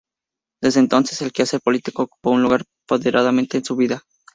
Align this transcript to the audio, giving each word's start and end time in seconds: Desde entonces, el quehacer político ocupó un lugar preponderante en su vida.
Desde 0.63 0.79
entonces, 0.79 1.21
el 1.21 1.31
quehacer 1.31 1.61
político 1.61 2.01
ocupó 2.01 2.31
un 2.31 2.41
lugar 2.41 2.63
preponderante 2.87 3.57
en 3.59 3.65
su 3.65 3.75
vida. 3.75 4.01